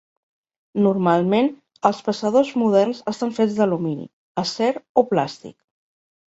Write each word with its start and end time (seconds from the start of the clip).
Normalment, 0.85 1.49
els 1.91 1.99
passadors 2.09 2.55
moderns 2.63 3.03
estan 3.13 3.37
fets 3.37 3.55
d'alumini, 3.61 4.11
acer 4.47 4.75
o 5.05 5.09
plàstic. 5.15 5.59